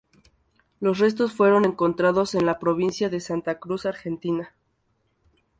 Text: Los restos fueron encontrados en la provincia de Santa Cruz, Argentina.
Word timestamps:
Los 0.79 0.97
restos 0.97 1.31
fueron 1.31 1.63
encontrados 1.63 2.33
en 2.33 2.47
la 2.47 2.57
provincia 2.57 3.07
de 3.07 3.19
Santa 3.19 3.59
Cruz, 3.59 3.85
Argentina. 3.85 4.55